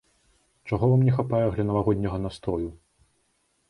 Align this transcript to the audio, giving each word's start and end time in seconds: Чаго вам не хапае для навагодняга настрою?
Чаго 0.71 0.89
вам 0.93 1.05
не 1.09 1.13
хапае 1.19 1.43
для 1.51 1.69
навагодняга 1.69 2.17
настрою? 2.27 2.69